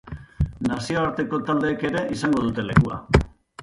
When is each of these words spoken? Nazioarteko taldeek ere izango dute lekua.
Nazioarteko 0.69 1.41
taldeek 1.51 1.87
ere 1.93 2.05
izango 2.19 2.47
dute 2.49 2.69
lekua. 2.71 3.03